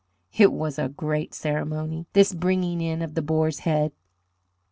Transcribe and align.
It 0.35 0.51
was 0.51 0.79
a 0.79 0.89
great 0.89 1.35
ceremony 1.35 2.07
this 2.13 2.33
bringing 2.33 2.81
in 2.81 3.03
of 3.03 3.13
the 3.13 3.21
boar's 3.21 3.59
head. 3.59 3.91